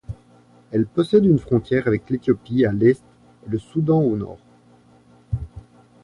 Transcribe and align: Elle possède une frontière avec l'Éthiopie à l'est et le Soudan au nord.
Elle 0.71 0.87
possède 0.87 1.25
une 1.25 1.37
frontière 1.37 1.85
avec 1.87 2.09
l'Éthiopie 2.09 2.65
à 2.65 2.73
l'est 2.73 3.03
et 3.45 3.49
le 3.51 3.59
Soudan 3.59 3.99
au 4.01 4.17
nord. 4.17 4.39